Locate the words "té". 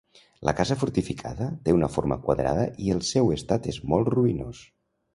1.69-1.77